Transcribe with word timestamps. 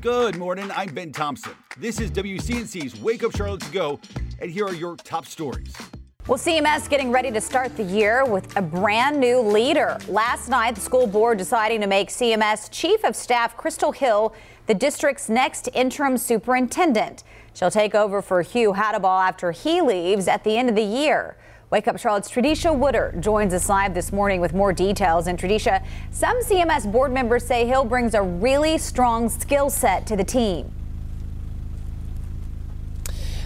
Good 0.00 0.38
morning. 0.38 0.70
I'm 0.74 0.94
Ben 0.94 1.12
Thompson. 1.12 1.52
This 1.76 2.00
is 2.00 2.10
WCNC's 2.12 2.98
Wake 3.02 3.22
Up 3.22 3.36
Charlotte 3.36 3.60
to 3.60 3.70
Go, 3.70 4.00
and 4.38 4.50
here 4.50 4.64
are 4.64 4.72
your 4.72 4.96
top 4.96 5.26
stories. 5.26 5.76
Well, 6.26 6.38
CMS 6.38 6.88
getting 6.88 7.12
ready 7.12 7.30
to 7.30 7.40
start 7.40 7.76
the 7.76 7.82
year 7.82 8.24
with 8.24 8.56
a 8.56 8.62
brand 8.62 9.20
new 9.20 9.40
leader. 9.40 9.98
Last 10.08 10.48
night, 10.48 10.76
the 10.76 10.80
school 10.80 11.06
board 11.06 11.36
deciding 11.36 11.82
to 11.82 11.86
make 11.86 12.08
CMS 12.08 12.70
Chief 12.70 13.04
of 13.04 13.14
Staff 13.14 13.58
Crystal 13.58 13.92
Hill 13.92 14.34
the 14.66 14.74
district's 14.74 15.28
next 15.28 15.68
interim 15.74 16.16
superintendent. 16.16 17.22
She'll 17.52 17.70
take 17.70 17.94
over 17.94 18.22
for 18.22 18.40
Hugh 18.40 18.72
Hattabaugh 18.72 19.28
after 19.28 19.52
he 19.52 19.82
leaves 19.82 20.28
at 20.28 20.44
the 20.44 20.56
end 20.56 20.70
of 20.70 20.76
the 20.76 20.82
year. 20.82 21.36
Wake 21.70 21.86
Up 21.86 22.00
Charlotte's 22.00 22.28
Tradesha 22.28 22.76
Woodard 22.76 23.22
joins 23.22 23.54
us 23.54 23.68
live 23.68 23.94
this 23.94 24.12
morning 24.12 24.40
with 24.40 24.52
more 24.52 24.72
details. 24.72 25.28
And 25.28 25.38
Tradesha, 25.38 25.86
some 26.10 26.42
CMS 26.42 26.90
board 26.90 27.12
members 27.12 27.46
say 27.46 27.64
Hill 27.64 27.84
brings 27.84 28.14
a 28.14 28.22
really 28.22 28.76
strong 28.76 29.28
skill 29.28 29.70
set 29.70 30.04
to 30.08 30.16
the 30.16 30.24
team. 30.24 30.72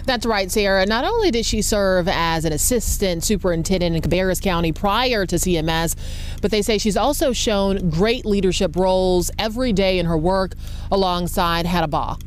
That's 0.05 0.25
right, 0.25 0.51
Sarah. 0.51 0.87
Not 0.87 1.05
only 1.05 1.29
did 1.29 1.45
she 1.45 1.61
serve 1.61 2.07
as 2.07 2.45
an 2.45 2.53
assistant 2.53 3.23
superintendent 3.23 3.95
in 3.95 4.01
Cabarrus 4.01 4.41
County 4.41 4.71
prior 4.71 5.27
to 5.27 5.35
CMS, 5.35 5.95
but 6.41 6.49
they 6.49 6.63
say 6.63 6.79
she's 6.79 6.97
also 6.97 7.31
shown 7.31 7.91
great 7.91 8.25
leadership 8.25 8.75
roles 8.75 9.29
every 9.37 9.71
day 9.71 9.99
in 9.99 10.07
her 10.07 10.17
work 10.17 10.53
alongside 10.91 11.67
Hattabaugh. 11.67 12.19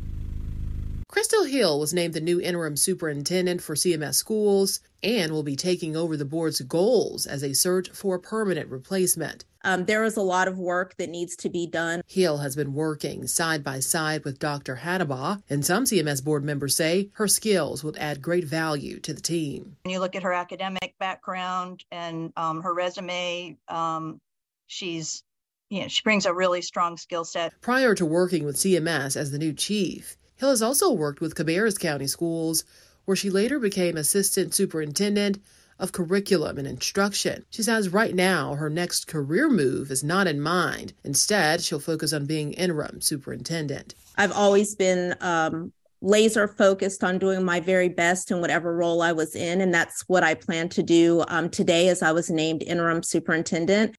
Crystal 1.09 1.43
Hill 1.43 1.79
was 1.79 1.91
named 1.91 2.13
the 2.13 2.21
new 2.21 2.39
interim 2.39 2.77
superintendent 2.77 3.63
for 3.63 3.73
CMS 3.73 4.13
schools 4.13 4.79
and 5.01 5.31
will 5.31 5.41
be 5.41 5.55
taking 5.55 5.95
over 5.95 6.15
the 6.15 6.23
board's 6.23 6.61
goals 6.61 7.25
as 7.25 7.41
they 7.41 7.51
search 7.51 7.89
for 7.89 8.13
a 8.13 8.19
permanent 8.19 8.69
replacement. 8.69 9.43
Um, 9.63 9.85
there 9.85 10.03
is 10.03 10.17
a 10.17 10.21
lot 10.21 10.47
of 10.47 10.59
work 10.59 10.97
that 10.97 11.09
needs 11.09 11.35
to 11.37 11.49
be 11.49 11.65
done. 11.65 12.03
Hill 12.05 12.37
has 12.37 12.55
been 12.55 12.75
working 12.75 13.25
side 13.25 13.63
by 13.63 13.79
side 13.79 14.23
with 14.23 14.37
Dr. 14.37 14.75
Hattabaugh, 14.75 15.41
and 15.49 15.65
some 15.65 15.85
CMS 15.85 16.23
board 16.23 16.43
members 16.43 16.75
say 16.75 17.09
her 17.13 17.27
skills 17.27 17.83
would 17.83 17.97
add 17.97 18.21
great 18.21 18.45
value 18.45 18.99
to 18.99 19.11
the 19.11 19.19
team. 19.19 19.77
When 19.85 19.93
you 19.93 19.99
look 19.99 20.15
at 20.15 20.21
her 20.21 20.31
academic 20.31 20.93
background 20.99 21.85
and 21.91 22.31
um, 22.37 22.61
her 22.61 22.73
resume, 22.75 23.57
um, 23.67 24.21
she's 24.67 25.23
you 25.71 25.81
know, 25.81 25.87
she 25.87 26.03
brings 26.03 26.25
a 26.27 26.33
really 26.33 26.61
strong 26.61 26.97
skill 26.97 27.25
set. 27.25 27.53
Prior 27.61 27.95
to 27.95 28.05
working 28.05 28.43
with 28.43 28.55
CMS 28.55 29.15
as 29.15 29.31
the 29.31 29.37
new 29.37 29.53
chief, 29.53 30.17
Hill 30.39 30.51
has 30.51 30.61
also 30.61 30.91
worked 30.91 31.19
with 31.19 31.35
Cabarrus 31.35 31.77
County 31.77 32.07
Schools, 32.07 32.63
where 33.03 33.17
she 33.17 33.29
later 33.29 33.59
became 33.59 33.97
assistant 33.97 34.53
superintendent 34.53 35.39
of 35.77 35.91
curriculum 35.91 36.57
and 36.57 36.67
instruction. 36.67 37.45
She 37.49 37.63
says 37.63 37.89
right 37.89 38.15
now 38.15 38.55
her 38.55 38.69
next 38.69 39.07
career 39.07 39.49
move 39.49 39.91
is 39.91 40.03
not 40.03 40.27
in 40.27 40.39
mind. 40.39 40.93
Instead, 41.03 41.61
she'll 41.61 41.79
focus 41.79 42.13
on 42.13 42.25
being 42.25 42.53
interim 42.53 43.01
superintendent. 43.01 43.95
I've 44.17 44.31
always 44.31 44.75
been 44.75 45.15
um, 45.19 45.73
laser 46.01 46.47
focused 46.47 47.03
on 47.03 47.17
doing 47.17 47.43
my 47.43 47.59
very 47.59 47.89
best 47.89 48.31
in 48.31 48.39
whatever 48.39 48.73
role 48.75 49.01
I 49.01 49.11
was 49.11 49.35
in, 49.35 49.59
and 49.59 49.73
that's 49.73 50.03
what 50.07 50.23
I 50.23 50.35
plan 50.35 50.69
to 50.69 50.83
do 50.83 51.23
um, 51.27 51.49
today 51.49 51.89
as 51.89 52.01
I 52.01 52.13
was 52.13 52.29
named 52.29 52.63
interim 52.63 53.03
superintendent. 53.03 53.95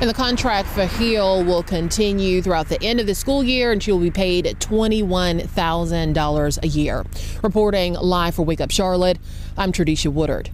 And 0.00 0.08
the 0.08 0.14
contract 0.14 0.68
for 0.68 0.86
Hill 0.86 1.42
will 1.42 1.64
continue 1.64 2.40
throughout 2.40 2.68
the 2.68 2.80
end 2.84 3.00
of 3.00 3.06
the 3.06 3.16
school 3.16 3.42
year, 3.42 3.72
and 3.72 3.82
she 3.82 3.90
will 3.90 3.98
be 3.98 4.12
paid 4.12 4.44
$21,000 4.44 6.62
a 6.62 6.68
year. 6.68 7.04
Reporting 7.42 7.94
live 7.94 8.36
for 8.36 8.44
Wake 8.44 8.60
Up 8.60 8.70
Charlotte, 8.70 9.18
I'm 9.56 9.72
Tradesha 9.72 10.12
Woodard. 10.12 10.50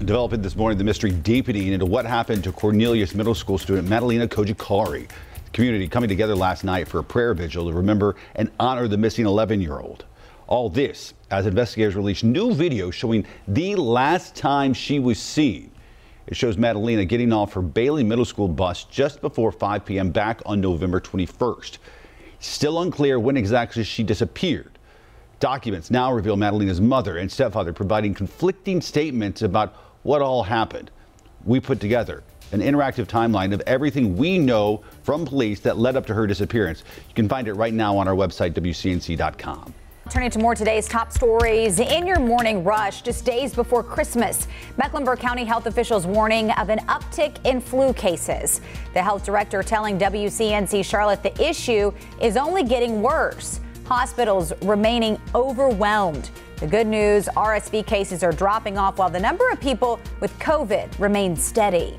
Developing 0.00 0.42
this 0.42 0.56
morning 0.56 0.76
the 0.76 0.84
mystery 0.84 1.12
deepening 1.12 1.68
into 1.68 1.86
what 1.86 2.04
happened 2.04 2.44
to 2.44 2.52
Cornelius 2.52 3.14
Middle 3.14 3.34
School 3.34 3.56
student 3.56 3.88
Madalina 3.88 4.28
Cojocari. 4.28 5.08
Community 5.54 5.88
coming 5.88 6.10
together 6.10 6.34
last 6.34 6.64
night 6.64 6.86
for 6.86 6.98
a 6.98 7.04
prayer 7.04 7.32
vigil 7.32 7.70
to 7.70 7.74
remember 7.74 8.14
and 8.34 8.50
honor 8.60 8.88
the 8.88 8.98
missing 8.98 9.24
11 9.24 9.62
year 9.62 9.78
old. 9.78 10.04
All 10.48 10.68
this 10.68 11.14
as 11.30 11.46
investigators 11.46 11.96
released 11.96 12.24
new 12.24 12.52
video 12.52 12.90
showing 12.90 13.24
the 13.48 13.74
last 13.76 14.34
time 14.34 14.74
she 14.74 14.98
was 14.98 15.18
seen. 15.18 15.70
It 16.26 16.36
shows 16.36 16.56
Madalina 16.56 17.06
getting 17.06 17.32
off 17.32 17.52
her 17.52 17.62
Bailey 17.62 18.02
Middle 18.02 18.24
School 18.24 18.48
bus 18.48 18.84
just 18.84 19.20
before 19.20 19.52
5 19.52 19.84
p.m. 19.84 20.10
back 20.10 20.40
on 20.46 20.60
November 20.60 21.00
21st. 21.00 21.78
Still 22.40 22.80
unclear 22.80 23.18
when 23.18 23.36
exactly 23.36 23.84
she 23.84 24.02
disappeared. 24.02 24.78
Documents 25.40 25.90
now 25.90 26.12
reveal 26.12 26.36
Madalina's 26.36 26.80
mother 26.80 27.18
and 27.18 27.30
stepfather 27.30 27.72
providing 27.72 28.14
conflicting 28.14 28.80
statements 28.80 29.42
about 29.42 29.74
what 30.02 30.22
all 30.22 30.42
happened. 30.42 30.90
We 31.44 31.60
put 31.60 31.80
together 31.80 32.22
an 32.52 32.60
interactive 32.60 33.06
timeline 33.06 33.52
of 33.52 33.60
everything 33.66 34.16
we 34.16 34.38
know 34.38 34.82
from 35.02 35.26
police 35.26 35.60
that 35.60 35.76
led 35.76 35.96
up 35.96 36.06
to 36.06 36.14
her 36.14 36.26
disappearance. 36.26 36.84
You 37.08 37.14
can 37.14 37.28
find 37.28 37.48
it 37.48 37.54
right 37.54 37.74
now 37.74 37.96
on 37.98 38.08
our 38.08 38.14
website, 38.14 38.52
WCNC.com. 38.52 39.74
Turning 40.10 40.30
to 40.30 40.38
more 40.38 40.54
today's 40.54 40.86
top 40.86 41.10
stories 41.10 41.80
in 41.80 42.06
your 42.06 42.20
morning 42.20 42.62
rush, 42.62 43.00
just 43.00 43.24
days 43.24 43.54
before 43.54 43.82
Christmas. 43.82 44.48
Mecklenburg 44.76 45.18
County 45.18 45.44
health 45.44 45.64
officials 45.64 46.06
warning 46.06 46.50
of 46.52 46.68
an 46.68 46.78
uptick 46.80 47.42
in 47.46 47.58
flu 47.58 47.94
cases. 47.94 48.60
The 48.92 49.02
health 49.02 49.24
director 49.24 49.62
telling 49.62 49.98
WCNC 49.98 50.84
Charlotte 50.84 51.22
the 51.22 51.42
issue 51.42 51.90
is 52.20 52.36
only 52.36 52.64
getting 52.64 53.00
worse. 53.00 53.60
Hospitals 53.86 54.52
remaining 54.62 55.18
overwhelmed. 55.34 56.30
The 56.56 56.66
good 56.66 56.86
news 56.86 57.26
RSV 57.28 57.86
cases 57.86 58.22
are 58.22 58.32
dropping 58.32 58.76
off 58.76 58.98
while 58.98 59.10
the 59.10 59.20
number 59.20 59.48
of 59.48 59.58
people 59.58 59.98
with 60.20 60.38
COVID 60.38 60.98
remains 60.98 61.42
steady. 61.42 61.96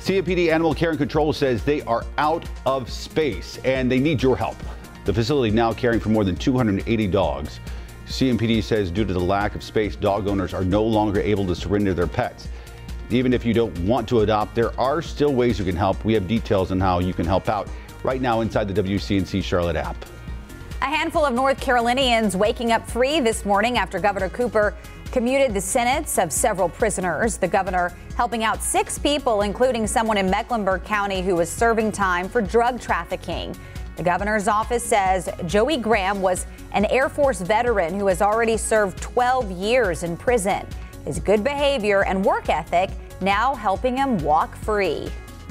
CMPD 0.00 0.52
Animal 0.52 0.74
Care 0.74 0.90
and 0.90 0.98
Control 0.98 1.32
says 1.32 1.62
they 1.64 1.82
are 1.82 2.04
out 2.18 2.44
of 2.66 2.90
space 2.90 3.58
and 3.64 3.88
they 3.88 4.00
need 4.00 4.20
your 4.20 4.36
help. 4.36 4.56
The 5.04 5.12
facility 5.12 5.52
now 5.52 5.72
caring 5.72 5.98
for 5.98 6.10
more 6.10 6.24
than 6.24 6.36
280 6.36 7.06
dogs. 7.08 7.58
CMPD 8.06 8.62
says 8.62 8.90
due 8.90 9.04
to 9.04 9.12
the 9.12 9.20
lack 9.20 9.54
of 9.54 9.62
space, 9.62 9.96
dog 9.96 10.28
owners 10.28 10.54
are 10.54 10.64
no 10.64 10.84
longer 10.84 11.20
able 11.20 11.46
to 11.46 11.54
surrender 11.54 11.92
their 11.92 12.06
pets. 12.06 12.48
Even 13.10 13.32
if 13.32 13.44
you 13.44 13.52
don't 13.52 13.76
want 13.80 14.08
to 14.08 14.20
adopt, 14.20 14.54
there 14.54 14.78
are 14.78 15.02
still 15.02 15.32
ways 15.32 15.58
you 15.58 15.64
can 15.64 15.76
help. 15.76 16.04
We 16.04 16.14
have 16.14 16.28
details 16.28 16.70
on 16.70 16.78
how 16.78 17.00
you 17.00 17.12
can 17.12 17.26
help 17.26 17.48
out 17.48 17.68
right 18.04 18.20
now 18.20 18.42
inside 18.42 18.68
the 18.72 18.82
WCNC 18.82 19.42
Charlotte 19.42 19.76
app. 19.76 19.96
A 20.82 20.86
handful 20.86 21.24
of 21.24 21.34
North 21.34 21.60
Carolinians 21.60 22.36
waking 22.36 22.72
up 22.72 22.88
free 22.88 23.20
this 23.20 23.44
morning 23.44 23.78
after 23.78 23.98
Governor 23.98 24.28
Cooper 24.28 24.74
commuted 25.12 25.52
the 25.52 25.60
sentence 25.60 26.18
of 26.18 26.32
several 26.32 26.68
prisoners. 26.68 27.36
The 27.36 27.48
governor 27.48 27.92
helping 28.16 28.44
out 28.44 28.62
six 28.62 28.98
people, 28.98 29.42
including 29.42 29.86
someone 29.86 30.16
in 30.16 30.30
Mecklenburg 30.30 30.84
County 30.84 31.22
who 31.22 31.36
was 31.36 31.50
serving 31.50 31.92
time 31.92 32.28
for 32.28 32.40
drug 32.40 32.80
trafficking. 32.80 33.56
The 34.02 34.10
governor's 34.10 34.48
office 34.48 34.82
says 34.82 35.28
Joey 35.46 35.76
Graham 35.76 36.22
was 36.22 36.48
an 36.72 36.86
Air 36.86 37.08
Force 37.08 37.40
veteran 37.40 37.94
who 37.94 38.08
has 38.08 38.20
already 38.20 38.56
served 38.56 39.00
12 39.00 39.52
years 39.52 40.02
in 40.02 40.16
prison. 40.16 40.66
His 41.04 41.20
good 41.20 41.44
behavior 41.44 42.02
and 42.02 42.24
work 42.24 42.48
ethic 42.48 42.90
now 43.20 43.54
helping 43.54 43.96
him 43.96 44.18
walk 44.18 44.56
free. 44.56 45.08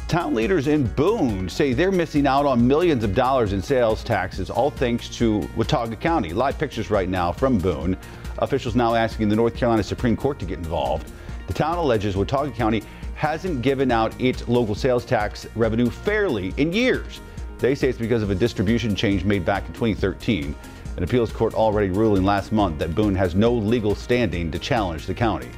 Town 0.10 0.34
leaders 0.34 0.68
in 0.68 0.86
Boone 0.86 1.48
say 1.48 1.72
they're 1.72 1.94
missing 1.94 2.28
out 2.28 2.46
on 2.46 2.68
millions 2.68 3.06
of 3.06 3.16
dollars 3.16 3.54
in 3.54 3.62
sales 3.62 4.04
taxes, 4.04 4.50
all 4.50 4.70
thanks 4.70 5.08
to 5.16 5.48
Watauga 5.56 5.96
County. 5.96 6.34
Live 6.34 6.60
pictures 6.60 6.92
right 6.92 7.08
now 7.08 7.32
from 7.32 7.58
Boone. 7.58 7.96
Officials 8.40 8.76
now 8.76 8.96
asking 8.96 9.30
the 9.30 9.36
North 9.38 9.56
Carolina 9.56 9.82
Supreme 9.82 10.18
Court 10.18 10.40
to 10.40 10.46
get 10.46 10.58
involved. 10.58 11.10
The 11.48 11.54
town 11.54 11.78
alleges 11.78 12.18
Watauga 12.18 12.52
County 12.52 12.84
hasn't 13.16 13.62
given 13.62 13.92
out 13.92 14.14
its 14.20 14.46
local 14.50 14.76
sales 14.76 15.06
tax 15.06 15.48
revenue 15.56 15.90
fairly 15.90 16.54
in 16.58 16.74
years. 16.74 17.22
They 17.62 17.76
say 17.76 17.90
it's 17.90 18.00
because 18.00 18.24
of 18.24 18.32
a 18.32 18.36
distribution 18.36 18.96
change 18.96 19.24
made 19.24 19.46
back 19.46 19.68
in 19.68 19.74
2013. 19.74 20.56
An 20.98 21.04
appeals 21.04 21.32
court 21.32 21.54
already 21.54 21.92
ruling 21.92 22.24
last 22.24 22.52
month 22.52 22.80
that 22.80 22.96
Boone 22.96 23.14
has 23.14 23.36
no 23.36 23.54
legal 23.54 23.94
standing 23.94 24.50
to 24.50 24.58
challenge 24.58 25.06
the 25.06 25.14
county. 25.14 25.50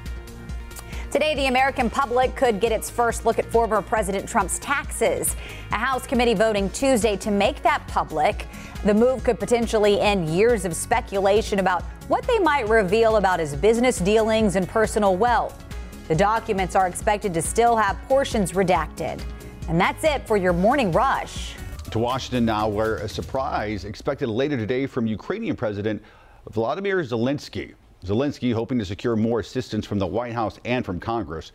Today, 1.12 1.34
the 1.34 1.46
American 1.46 1.90
public 1.90 2.36
could 2.36 2.60
get 2.60 2.74
its 2.74 2.90
first 2.90 3.26
look 3.26 3.40
at 3.40 3.46
former 3.46 3.82
President 3.82 4.28
Trump's 4.28 4.60
taxes. 4.60 5.38
A 5.72 5.76
House 5.76 6.06
committee 6.06 6.34
voting 6.34 6.70
Tuesday 6.72 7.16
to 7.16 7.32
make 7.32 7.62
that 7.64 7.88
public. 7.88 8.48
The 8.84 8.94
move 8.94 9.24
could 9.24 9.40
potentially 9.40 10.02
end 10.02 10.28
years 10.28 10.66
of 10.66 10.76
speculation 10.76 11.60
about 11.60 11.84
what 12.10 12.26
they 12.26 12.40
might 12.40 12.68
reveal 12.68 13.16
about 13.16 13.40
his 13.40 13.56
business 13.56 14.00
dealings 14.00 14.58
and 14.58 14.68
personal 14.68 15.16
wealth. 15.16 15.64
The 16.10 16.16
documents 16.16 16.76
are 16.76 16.88
expected 16.88 17.34
to 17.34 17.42
still 17.42 17.78
have 17.78 17.98
portions 18.10 18.52
redacted. 18.52 19.24
And 19.70 19.80
that's 19.80 20.04
it 20.04 20.28
for 20.28 20.36
your 20.36 20.52
morning 20.52 20.92
rush. 20.92 21.56
To 21.94 22.00
Washington 22.00 22.44
now, 22.44 22.68
where 22.68 22.96
a 22.96 23.08
surprise 23.08 23.86
expected 23.86 24.28
later 24.28 24.58
today 24.58 24.88
from 24.88 25.06
Ukrainian 25.06 25.56
President 25.56 26.02
Vladimir 26.50 27.04
Zelensky. 27.04 27.76
Zelensky 28.04 28.52
hoping 28.52 28.80
to 28.80 28.86
secure 28.86 29.16
more 29.16 29.42
assistance 29.42 29.86
from 29.86 30.00
the 30.00 30.08
White 30.08 30.34
House 30.34 30.60
and 30.66 30.84
from 30.84 31.00
Congress, 31.00 31.52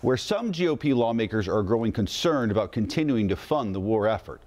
where 0.00 0.16
some 0.16 0.50
GOP 0.50 0.96
lawmakers 0.96 1.46
are 1.46 1.62
growing 1.62 1.92
concerned 1.92 2.50
about 2.50 2.72
continuing 2.72 3.28
to 3.28 3.36
fund 3.36 3.74
the 3.74 3.78
war 3.80 4.08
effort. 4.08 4.40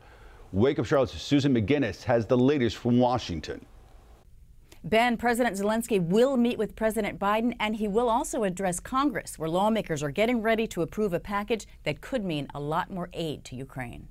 Wake 0.52 0.80
Up 0.80 0.88
Charlotte's 0.88 1.22
Susan 1.22 1.54
McGinnis 1.54 2.02
has 2.02 2.26
the 2.26 2.36
latest 2.36 2.78
from 2.78 2.98
Washington. 2.98 3.64
Ben, 4.84 5.16
President 5.16 5.56
Zelensky 5.56 6.02
will 6.04 6.38
meet 6.38 6.58
with 6.58 6.76
President 6.76 7.20
Biden 7.20 7.56
and 7.60 7.76
he 7.76 7.88
will 7.88 8.10
also 8.10 8.46
address 8.46 8.80
Congress, 8.80 9.38
where 9.38 9.48
lawmakers 9.48 10.02
are 10.02 10.10
getting 10.10 10.42
ready 10.42 10.66
to 10.66 10.82
approve 10.82 11.14
a 11.14 11.20
package 11.20 11.68
that 11.84 12.02
could 12.02 12.26
mean 12.26 12.48
a 12.56 12.60
lot 12.60 12.90
more 12.90 13.10
aid 13.14 13.44
to 13.46 13.56
Ukraine. 13.56 14.08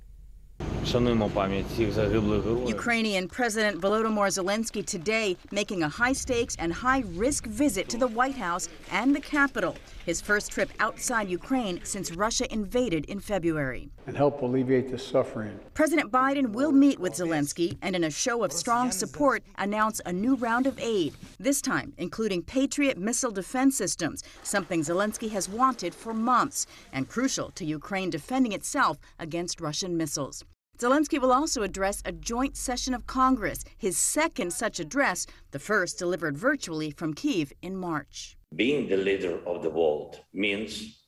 Ukrainian 2.67 3.27
President 3.27 3.81
Volodymyr 3.81 4.29
Zelensky 4.29 4.85
today 4.85 5.35
making 5.51 5.83
a 5.83 5.89
high 5.89 6.13
stakes 6.13 6.55
and 6.57 6.73
high 6.73 7.03
risk 7.07 7.45
visit 7.45 7.89
to 7.89 7.97
the 7.97 8.07
White 8.07 8.35
House 8.35 8.69
and 8.91 9.15
the 9.15 9.19
Capitol, 9.19 9.75
his 10.05 10.21
first 10.21 10.51
trip 10.51 10.69
outside 10.79 11.29
Ukraine 11.29 11.79
since 11.83 12.11
Russia 12.11 12.51
invaded 12.51 13.05
in 13.05 13.19
February. 13.19 13.89
And 14.07 14.15
help 14.17 14.41
alleviate 14.41 14.89
the 14.89 14.97
suffering. 14.97 15.59
President 15.73 16.11
Biden 16.11 16.51
will 16.51 16.71
meet 16.71 16.99
with 16.99 17.13
Zelensky 17.13 17.77
and, 17.81 17.95
in 17.95 18.03
a 18.03 18.11
show 18.11 18.43
of 18.43 18.51
strong 18.51 18.91
support, 18.91 19.43
announce 19.57 20.01
a 20.05 20.13
new 20.13 20.35
round 20.35 20.65
of 20.65 20.79
aid, 20.79 21.13
this 21.39 21.61
time 21.61 21.93
including 21.97 22.41
Patriot 22.41 22.97
missile 22.97 23.31
defense 23.31 23.77
systems, 23.77 24.23
something 24.43 24.81
Zelensky 24.81 25.29
has 25.31 25.49
wanted 25.49 25.93
for 25.93 26.13
months 26.13 26.65
and 26.93 27.07
crucial 27.07 27.51
to 27.51 27.65
Ukraine 27.65 28.09
defending 28.09 28.53
itself 28.53 28.97
against 29.19 29.61
Russian 29.61 29.95
missiles. 29.97 30.43
Zelensky 30.79 31.19
will 31.19 31.33
also 31.33 31.61
address 31.61 32.01
a 32.05 32.13
joint 32.13 32.55
session 32.55 32.93
of 32.93 33.05
Congress, 33.05 33.65
his 33.77 33.97
second 33.97 34.53
such 34.53 34.79
address, 34.79 35.27
the 35.51 35.59
first 35.59 35.99
delivered 35.99 36.37
virtually 36.37 36.89
from 36.89 37.13
Kiev 37.13 37.51
in 37.61 37.75
March. 37.75 38.37
Being 38.55 38.87
the 38.87 38.95
leader 38.95 39.39
of 39.45 39.61
the 39.61 39.69
world 39.69 40.21
means 40.31 41.03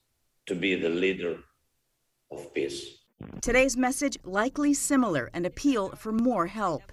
to 0.47 0.56
be 0.56 0.75
the 0.75 0.89
leader 0.89 1.38
of 2.31 2.53
peace. 2.53 2.97
Today's 3.41 3.77
message 3.77 4.18
likely 4.25 4.73
similar 4.73 5.29
an 5.33 5.45
appeal 5.45 5.91
for 5.91 6.12
more 6.12 6.47
help. 6.47 6.83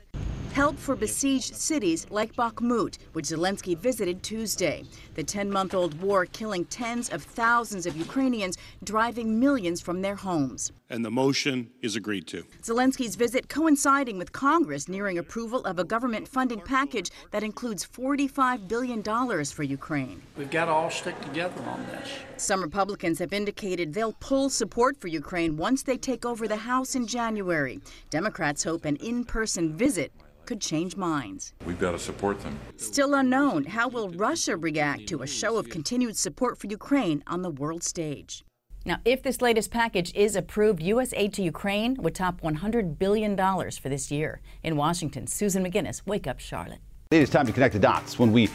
Help 0.59 0.77
for 0.77 0.97
besieged 0.97 1.55
cities 1.55 2.05
like 2.11 2.35
Bakhmut, 2.35 2.99
which 3.13 3.27
Zelensky 3.27 3.79
visited 3.79 4.25
Tuesday. 4.25 4.83
The 5.15 5.23
10 5.23 5.49
month 5.49 5.73
old 5.73 6.03
war 6.03 6.27
killing 6.27 6.65
tens 6.65 7.09
of 7.11 7.23
thousands 7.23 7.87
of 7.87 7.97
Ukrainians, 7.97 8.59
driving 8.83 9.39
millions 9.39 9.81
from 9.81 10.03
their 10.03 10.17
homes. 10.17 10.73
And 10.91 11.05
the 11.05 11.13
motion 11.13 11.71
is 11.81 11.95
agreed 11.95 12.27
to. 12.29 12.43
Zelensky's 12.61 13.15
visit 13.15 13.49
coinciding 13.49 14.19
with 14.19 14.33
Congress 14.33 14.89
nearing 14.89 15.19
approval 15.19 15.65
of 15.65 15.79
a 15.79 15.85
government 15.85 16.27
funding 16.27 16.61
package 16.61 17.13
that 17.31 17.45
includes 17.45 17.87
$45 17.87 18.67
billion 18.67 19.01
for 19.45 19.63
Ukraine. 19.63 20.21
We've 20.37 20.51
got 20.51 20.65
to 20.65 20.73
all 20.73 20.91
stick 20.91 21.21
together 21.21 21.63
on 21.69 21.87
this. 21.87 22.11
Some 22.37 22.63
Republicans 22.63 23.21
have 23.21 23.33
indicated 23.33 23.95
they'll 23.95 24.17
pull 24.19 24.51
support 24.51 24.97
for 25.01 25.07
Ukraine 25.07 25.57
once 25.57 25.85
they 25.85 25.97
take 25.97 26.27
over 26.27 26.49
the 26.49 26.57
House 26.57 26.97
in 26.97 27.07
January. 27.07 27.81
Democrats 28.11 28.65
hope 28.65 28.85
an 28.85 28.97
in 28.97 29.25
person 29.25 29.77
visit 29.77 30.11
could 30.49 30.61
change 30.63 30.97
minds. 30.97 31.53
We've 31.67 31.79
got 31.79 31.93
to 31.93 31.99
support 31.99 32.41
them. 32.41 32.59
Still 32.79 33.15
unknown, 33.15 33.65
how 33.65 33.87
will 33.87 34.09
Russia 34.09 34.57
react 34.57 35.07
to 35.09 35.21
a 35.21 35.27
show 35.27 35.59
of 35.59 35.69
continued 35.69 36.17
support 36.17 36.57
for 36.57 36.69
Ukraine 36.69 37.23
on 37.27 37.43
the 37.43 37.51
world 37.51 37.85
stage? 37.85 38.47
Now, 38.87 38.97
if 39.05 39.23
this 39.23 39.43
latest 39.43 39.71
package 39.71 40.11
is 40.15 40.37
approved, 40.37 40.83
U.S. 40.83 41.13
aid 41.15 41.35
to 41.35 41.43
Ukraine 41.43 41.97
would 41.97 42.15
top 42.15 42.41
$100 42.41 42.99
billion 42.99 43.37
for 43.37 43.91
this 43.91 44.11
year. 44.11 44.41
In 44.63 44.79
Washington, 44.79 45.27
Susan 45.27 45.63
McGinnis, 45.63 46.01
Wake 46.07 46.27
Up 46.27 46.41
Charlotte. 46.41 46.81
It 47.11 47.21
is 47.21 47.29
time 47.29 47.47
to 47.47 47.53
connect 47.53 47.75
the 47.75 47.81
dots 47.81 48.19
when 48.19 48.33
we 48.33 48.49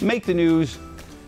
make 0.00 0.24
the 0.24 0.34
news 0.34 0.78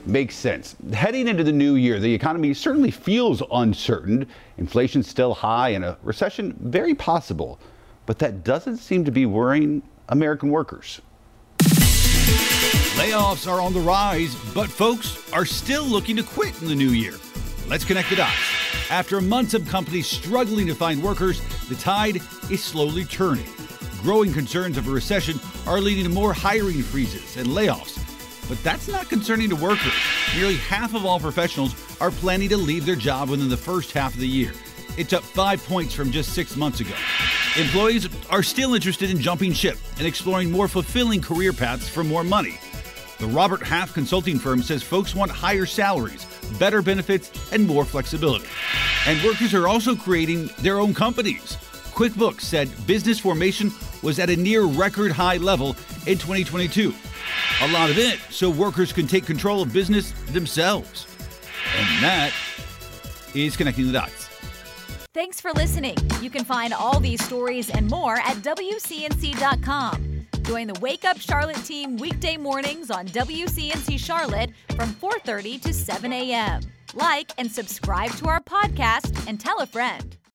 make 0.06 0.30
sense. 0.30 0.76
Heading 0.92 1.26
into 1.26 1.42
the 1.42 1.50
new 1.50 1.74
year, 1.74 1.98
the 1.98 2.14
economy 2.14 2.54
certainly 2.54 2.92
feels 2.92 3.42
uncertain. 3.50 4.28
Inflation's 4.58 5.08
still 5.08 5.34
high 5.34 5.70
and 5.70 5.84
a 5.84 5.98
recession 6.04 6.56
very 6.60 6.94
possible. 6.94 7.58
But 8.06 8.18
that 8.18 8.44
doesn't 8.44 8.78
seem 8.78 9.04
to 9.04 9.10
be 9.10 9.26
worrying 9.26 9.82
American 10.08 10.50
workers. 10.50 11.00
Layoffs 12.96 13.50
are 13.50 13.60
on 13.60 13.72
the 13.72 13.80
rise, 13.80 14.34
but 14.54 14.68
folks 14.68 15.32
are 15.32 15.46
still 15.46 15.84
looking 15.84 16.16
to 16.16 16.22
quit 16.22 16.60
in 16.60 16.68
the 16.68 16.74
new 16.74 16.90
year. 16.90 17.14
Let's 17.68 17.84
connect 17.84 18.10
the 18.10 18.16
dots. 18.16 18.36
After 18.90 19.20
months 19.20 19.54
of 19.54 19.66
companies 19.66 20.06
struggling 20.06 20.66
to 20.66 20.74
find 20.74 21.02
workers, 21.02 21.40
the 21.68 21.74
tide 21.76 22.16
is 22.50 22.62
slowly 22.62 23.04
turning. 23.04 23.46
Growing 24.02 24.32
concerns 24.32 24.76
of 24.76 24.88
a 24.88 24.90
recession 24.90 25.40
are 25.66 25.80
leading 25.80 26.04
to 26.04 26.10
more 26.10 26.32
hiring 26.32 26.82
freezes 26.82 27.36
and 27.36 27.46
layoffs. 27.48 27.98
But 28.48 28.62
that's 28.62 28.88
not 28.88 29.08
concerning 29.08 29.48
to 29.50 29.56
workers. 29.56 29.92
Nearly 30.36 30.56
half 30.56 30.94
of 30.94 31.06
all 31.06 31.18
professionals 31.20 31.74
are 32.00 32.10
planning 32.10 32.48
to 32.50 32.56
leave 32.56 32.84
their 32.84 32.96
job 32.96 33.30
within 33.30 33.48
the 33.48 33.56
first 33.56 33.92
half 33.92 34.12
of 34.12 34.20
the 34.20 34.28
year. 34.28 34.52
It's 34.98 35.12
up 35.12 35.22
five 35.22 35.64
points 35.64 35.94
from 35.94 36.10
just 36.10 36.34
six 36.34 36.56
months 36.56 36.80
ago. 36.80 36.94
Employees 37.58 38.08
are 38.30 38.42
still 38.42 38.74
interested 38.74 39.10
in 39.10 39.20
jumping 39.20 39.52
ship 39.52 39.76
and 39.98 40.06
exploring 40.06 40.50
more 40.50 40.68
fulfilling 40.68 41.20
career 41.20 41.52
paths 41.52 41.86
for 41.86 42.02
more 42.02 42.24
money. 42.24 42.58
The 43.18 43.26
Robert 43.26 43.62
Half 43.62 43.92
consulting 43.92 44.38
firm 44.38 44.62
says 44.62 44.82
folks 44.82 45.14
want 45.14 45.30
higher 45.30 45.66
salaries, 45.66 46.24
better 46.58 46.80
benefits, 46.80 47.30
and 47.52 47.66
more 47.66 47.84
flexibility. 47.84 48.46
And 49.06 49.22
workers 49.22 49.52
are 49.52 49.68
also 49.68 49.94
creating 49.94 50.48
their 50.60 50.80
own 50.80 50.94
companies. 50.94 51.58
QuickBooks 51.92 52.40
said 52.40 52.70
business 52.86 53.18
formation 53.18 53.70
was 54.02 54.18
at 54.18 54.30
a 54.30 54.36
near 54.36 54.62
record 54.62 55.12
high 55.12 55.36
level 55.36 55.76
in 56.06 56.16
2022. 56.16 56.94
A 57.60 57.68
lot 57.68 57.90
of 57.90 57.98
it 57.98 58.18
so 58.30 58.48
workers 58.48 58.94
can 58.94 59.06
take 59.06 59.26
control 59.26 59.60
of 59.60 59.74
business 59.74 60.12
themselves. 60.30 61.06
And 61.76 62.02
that 62.02 62.32
is 63.34 63.58
connecting 63.58 63.88
the 63.88 63.92
dots. 63.92 64.21
Thanks 65.14 65.42
for 65.42 65.52
listening. 65.52 65.96
You 66.22 66.30
can 66.30 66.42
find 66.42 66.72
all 66.72 66.98
these 66.98 67.22
stories 67.22 67.68
and 67.68 67.86
more 67.90 68.16
at 68.16 68.36
WCNC.com. 68.38 70.26
Join 70.42 70.66
the 70.68 70.80
Wake 70.80 71.04
Up 71.04 71.18
Charlotte 71.18 71.62
team 71.66 71.98
weekday 71.98 72.38
mornings 72.38 72.90
on 72.90 73.06
WCNC 73.08 73.98
Charlotte 73.98 74.50
from 74.74 74.94
4:30 74.94 75.60
to 75.62 75.74
7 75.74 76.12
a.m. 76.14 76.62
Like 76.94 77.30
and 77.36 77.52
subscribe 77.52 78.12
to 78.16 78.26
our 78.28 78.40
podcast 78.40 79.28
and 79.28 79.38
tell 79.38 79.60
a 79.60 79.66
friend. 79.66 80.16